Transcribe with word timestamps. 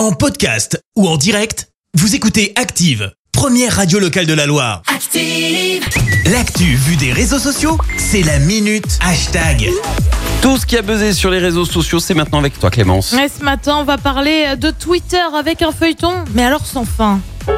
En 0.00 0.12
podcast 0.12 0.80
ou 0.96 1.06
en 1.06 1.18
direct, 1.18 1.68
vous 1.92 2.14
écoutez 2.14 2.54
Active, 2.56 3.12
première 3.32 3.76
radio 3.76 3.98
locale 3.98 4.24
de 4.24 4.32
la 4.32 4.46
Loire. 4.46 4.80
Active. 4.86 5.84
L'actu 6.32 6.64
vue 6.74 6.96
des 6.96 7.12
réseaux 7.12 7.38
sociaux, 7.38 7.76
c'est 7.98 8.22
la 8.22 8.38
minute 8.38 8.98
hashtag. 9.06 9.68
Tout 10.40 10.56
ce 10.56 10.64
qui 10.64 10.78
a 10.78 10.80
buzzé 10.80 11.12
sur 11.12 11.28
les 11.30 11.38
réseaux 11.38 11.66
sociaux, 11.66 12.00
c'est 12.00 12.14
maintenant 12.14 12.38
avec 12.38 12.58
toi 12.58 12.70
Clémence. 12.70 13.12
Et 13.12 13.28
ce 13.28 13.44
matin, 13.44 13.76
on 13.78 13.84
va 13.84 13.98
parler 13.98 14.56
de 14.56 14.70
Twitter 14.70 15.20
avec 15.36 15.60
un 15.60 15.70
feuilleton, 15.70 16.24
mais 16.32 16.44
alors 16.44 16.64
sans 16.64 16.86
fin. 16.86 17.20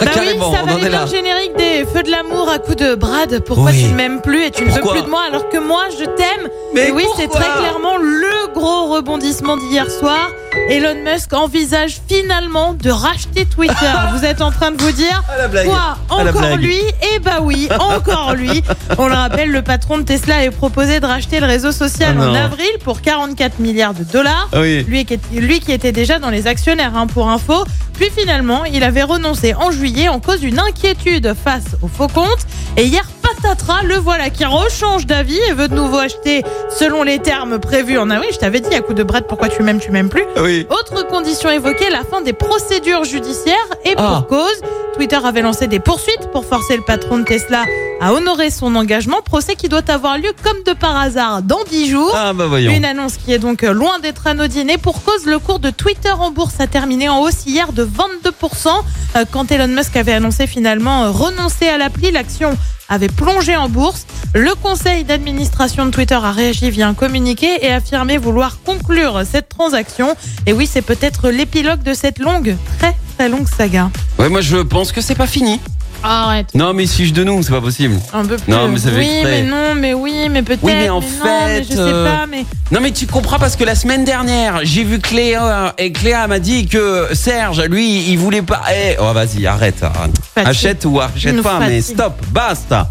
Bah 0.00 0.10
Carrément, 0.12 0.50
oui, 0.50 0.56
ça 0.56 0.62
on 0.62 0.66
va 0.66 0.72
en 0.72 0.76
aller 0.76 0.86
est 0.86 0.90
là. 0.90 0.98
dans 0.98 1.04
le 1.04 1.10
générique 1.10 1.56
des 1.56 1.86
Feux 1.86 2.02
de 2.02 2.10
l'amour 2.10 2.50
à 2.50 2.58
coup 2.58 2.74
de 2.74 2.94
Brad. 2.96 3.40
Pourquoi 3.44 3.70
Oui. 3.70 3.84
tu 3.84 3.90
ne 3.90 3.94
m'aimes 3.94 4.20
plus 4.20 4.44
et 4.44 4.50
tu 4.50 4.64
ne 4.64 4.70
veux 4.70 4.80
plus 4.82 5.02
de 5.02 5.08
moi 5.08 5.22
alors 5.28 5.48
que 5.48 5.56
moi 5.56 5.84
je 5.98 6.04
t'aime? 6.04 6.48
Mais 6.74 6.88
Et 6.88 6.92
oui, 6.92 7.04
c'est 7.16 7.28
très 7.28 7.44
clairement 7.58 7.96
le 7.96 8.52
gros 8.52 8.92
rebondissement 8.92 9.56
d'hier 9.56 9.90
soir. 9.90 10.28
Elon 10.68 10.96
Musk 11.04 11.32
envisage 11.32 12.00
finalement 12.08 12.72
de 12.74 12.90
racheter 12.90 13.44
Twitter. 13.44 13.74
vous 14.14 14.24
êtes 14.24 14.40
en 14.40 14.50
train 14.50 14.70
de 14.70 14.82
vous 14.82 14.92
dire 14.92 15.22
la 15.36 15.48
blague. 15.48 15.66
quoi 15.66 15.98
Encore 16.08 16.56
lui? 16.56 16.78
Eh 17.14 17.18
bah 17.18 17.38
oui, 17.42 17.68
encore 17.78 18.34
lui. 18.34 18.62
On 18.98 19.06
le 19.06 19.14
rappelle, 19.14 19.50
le 19.50 19.62
patron 19.62 19.98
de 19.98 20.04
Tesla 20.04 20.36
avait 20.36 20.50
proposé 20.50 21.00
de 21.00 21.06
racheter 21.06 21.40
le 21.40 21.46
réseau 21.46 21.70
social 21.70 22.16
Ah 22.18 22.30
en 22.30 22.34
avril 22.34 22.70
pour 22.82 23.02
44 23.02 23.58
milliards 23.58 23.94
de 23.94 24.04
dollars. 24.04 24.48
Ah 24.52 24.60
oui. 24.60 24.84
Lui 24.88 25.04
qui, 25.04 25.14
était, 25.14 25.40
lui 25.40 25.60
qui 25.60 25.72
était 25.72 25.92
déjà 25.92 26.18
dans 26.18 26.30
les 26.30 26.46
actionnaires, 26.46 26.96
hein, 26.96 27.06
pour 27.06 27.28
info. 27.28 27.64
Puis 27.94 28.10
finalement, 28.16 28.64
il 28.64 28.82
avait 28.82 29.02
renoncé 29.02 29.54
en 29.54 29.70
juillet 29.70 30.08
en 30.08 30.18
cause 30.18 30.40
d'une 30.40 30.58
inquiétude 30.58 31.34
face 31.34 31.76
aux 31.82 31.88
faux 31.88 32.08
comptes. 32.08 32.46
Et 32.76 32.86
hier, 32.86 33.06
patatras, 33.54 33.82
le 33.84 33.96
voilà 33.96 34.30
qui 34.30 34.44
rechange 34.44 35.06
d'avis 35.06 35.38
et 35.48 35.52
veut 35.52 35.68
de 35.68 35.74
nouveau 35.74 35.98
acheter 35.98 36.42
selon 36.78 37.02
les 37.02 37.18
termes 37.20 37.58
prévus 37.58 37.98
en 37.98 38.10
avril. 38.10 38.30
Je 38.32 38.38
t'avais 38.38 38.60
dit 38.60 38.74
à 38.74 38.80
coup 38.80 38.94
de 38.94 39.02
Brad, 39.02 39.26
pourquoi 39.26 39.48
tu 39.48 39.62
m'aimes, 39.62 39.80
tu 39.80 39.90
m'aimes 39.90 40.08
plus. 40.08 40.24
Oui. 40.42 40.66
Autre 40.70 41.06
condition 41.06 41.50
évoquée, 41.50 41.88
la 41.90 42.02
fin 42.04 42.20
des 42.20 42.32
procédures 42.32 43.04
judiciaires 43.04 43.54
et 43.84 43.94
pour 43.94 44.04
Ah. 44.04 44.26
cause. 44.28 44.60
Twitter 44.96 45.18
avait 45.24 45.42
lancé 45.42 45.66
des 45.66 45.80
poursuites 45.80 46.30
pour 46.32 46.44
forcer 46.44 46.76
le 46.76 46.82
patron 46.82 47.18
de 47.18 47.24
Tesla 47.24 47.64
à 48.00 48.12
honorer 48.12 48.50
son 48.50 48.74
engagement. 48.76 49.22
Procès 49.24 49.56
qui 49.56 49.68
doit 49.68 49.88
avoir 49.88 50.18
lieu 50.18 50.30
comme 50.44 50.62
de 50.64 50.72
par 50.72 50.96
hasard 50.96 51.42
dans 51.42 51.62
10 51.68 51.88
jours. 51.90 52.12
Ah 52.14 52.32
bah 52.32 52.46
voyons. 52.46 52.70
Une 52.72 52.84
annonce 52.84 53.16
qui 53.16 53.32
est 53.32 53.38
donc 53.40 53.62
loin 53.62 53.98
d'être 54.00 54.26
anodine. 54.28 54.70
Et 54.70 54.78
pour 54.78 55.02
cause, 55.02 55.26
le 55.26 55.38
cours 55.40 55.58
de 55.58 55.70
Twitter 55.70 56.10
en 56.12 56.30
bourse 56.30 56.54
a 56.60 56.66
terminé 56.68 57.08
en 57.08 57.20
hausse 57.22 57.44
hier 57.46 57.72
de 57.72 57.84
22%. 57.84 58.68
Euh, 59.16 59.24
Quand 59.32 59.50
Elon 59.50 59.68
Musk 59.68 59.96
avait 59.96 60.12
annoncé 60.12 60.46
finalement 60.46 61.04
euh, 61.04 61.10
renoncer 61.10 61.66
à 61.68 61.76
l'appli, 61.78 62.10
l'action 62.12 62.56
avait 62.88 63.08
plongé 63.08 63.56
en 63.56 63.68
bourse. 63.68 64.06
Le 64.34 64.54
conseil 64.54 65.04
d'administration 65.04 65.86
de 65.86 65.90
Twitter 65.90 66.14
a 66.14 66.32
réagi 66.32 66.70
via 66.70 66.88
un 66.88 66.94
communiqué 66.94 67.64
et 67.64 67.72
affirmé 67.72 68.18
vouloir 68.18 68.58
conclure 68.64 69.22
cette 69.30 69.48
transaction. 69.48 70.14
Et 70.46 70.52
oui, 70.52 70.68
c'est 70.70 70.82
peut-être 70.82 71.30
l'épilogue 71.30 71.82
de 71.82 71.94
cette 71.94 72.18
longue, 72.18 72.56
très 72.78 72.94
très 73.16 73.28
longue 73.28 73.48
saga. 73.48 73.90
Ouais, 74.18 74.28
moi 74.28 74.40
je 74.40 74.56
pense 74.58 74.92
que 74.92 75.00
c'est 75.00 75.14
pas 75.14 75.26
fini. 75.26 75.60
Arrête. 76.06 76.54
Non, 76.54 76.74
mais 76.74 76.86
fiche 76.86 77.14
de 77.14 77.24
nous, 77.24 77.42
c'est 77.42 77.50
pas 77.50 77.62
possible. 77.62 77.98
Un 78.12 78.26
peu 78.26 78.36
plus. 78.36 78.52
Non, 78.52 78.68
mais 78.68 78.78
ça 78.78 78.90
fait 78.90 78.98
oui, 78.98 79.08
exprès. 79.08 79.42
mais 79.42 79.48
non, 79.48 79.74
mais 79.74 79.94
oui, 79.94 80.28
mais 80.30 80.42
peut-être. 80.42 80.62
Oui, 80.62 80.72
mais 80.74 80.90
en 80.90 81.00
non, 81.00 81.06
mais 81.24 81.28
fait, 81.30 81.64
je 81.64 81.72
sais 81.72 81.78
euh, 81.78 82.04
pas, 82.04 82.26
mais. 82.26 82.44
Non, 82.70 82.80
mais 82.82 82.90
tu 82.90 83.06
comprends 83.06 83.38
parce 83.38 83.56
que 83.56 83.64
la 83.64 83.74
semaine 83.74 84.04
dernière, 84.04 84.60
j'ai 84.64 84.84
vu 84.84 84.98
Cléa 84.98 85.74
et 85.78 85.92
Cléa 85.92 86.26
m'a 86.26 86.40
dit 86.40 86.66
que 86.66 87.08
Serge, 87.14 87.62
lui, 87.62 88.10
il 88.10 88.18
voulait 88.18 88.42
pas. 88.42 88.60
Eh, 88.70 88.96
oh, 89.00 89.14
vas-y, 89.14 89.46
arrête. 89.46 89.82
arrête. 89.82 90.12
Fatigue. 90.34 90.50
Achète 90.50 90.84
ou 90.84 91.00
achète 91.00 91.34
Nous 91.34 91.42
pas, 91.42 91.58
mais 91.60 91.80
stop, 91.80 92.14
basta. 92.30 92.90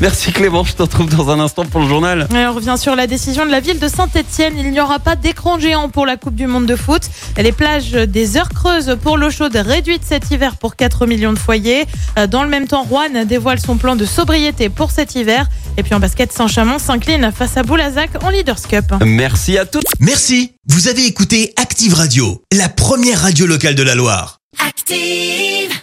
Merci 0.00 0.32
Clément, 0.32 0.64
je 0.64 0.72
te 0.74 0.82
retrouve 0.82 1.08
dans 1.14 1.30
un 1.30 1.40
instant 1.40 1.64
pour 1.64 1.80
le 1.80 1.88
journal. 1.88 2.26
Et 2.34 2.46
on 2.46 2.54
revient 2.54 2.76
sur 2.78 2.96
la 2.96 3.06
décision 3.06 3.44
de 3.46 3.50
la 3.50 3.60
ville 3.60 3.78
de 3.78 3.88
Saint-Etienne. 3.88 4.54
Il 4.58 4.70
n'y 4.70 4.80
aura 4.80 4.98
pas 4.98 5.16
d'écran 5.16 5.58
géant 5.58 5.88
pour 5.88 6.06
la 6.06 6.16
Coupe 6.16 6.34
du 6.34 6.46
Monde 6.46 6.66
de 6.66 6.76
foot. 6.76 7.02
Les 7.36 7.52
plages 7.52 7.92
des 7.92 8.36
heures 8.36 8.48
creuses 8.48 8.96
pour 9.02 9.16
l'eau 9.18 9.30
chaude 9.30 9.56
réduites 9.56 10.02
cet 10.06 10.30
hiver 10.30 10.56
pour 10.56 10.76
4 10.76 11.06
millions 11.06 11.32
de 11.32 11.38
foyers. 11.38 11.86
Euh, 12.18 12.26
Dans 12.26 12.42
le 12.42 12.48
même 12.48 12.66
temps, 12.66 12.82
Rouen 12.82 13.24
dévoile 13.26 13.60
son 13.60 13.76
plan 13.76 13.96
de 13.96 14.04
sobriété 14.04 14.68
pour 14.68 14.90
cet 14.90 15.14
hiver. 15.14 15.46
Et 15.76 15.82
puis 15.82 15.94
en 15.94 16.00
basket, 16.00 16.32
Saint-Chamond 16.32 16.78
s'incline 16.78 17.30
face 17.34 17.56
à 17.56 17.62
Boulazac 17.62 18.10
en 18.24 18.30
Leaders 18.30 18.62
Cup. 18.68 18.84
Merci 19.04 19.58
à 19.58 19.64
toutes. 19.66 19.84
Merci, 20.00 20.52
vous 20.68 20.88
avez 20.88 21.06
écouté 21.06 21.52
Active 21.56 21.94
Radio, 21.94 22.42
la 22.52 22.68
première 22.68 23.20
radio 23.22 23.46
locale 23.46 23.74
de 23.74 23.82
la 23.82 23.94
Loire. 23.94 24.38
Active. 24.66 25.80